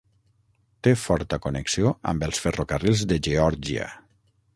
[0.85, 3.87] Té forta connexió amb els ferrocarrils de Geòrgia.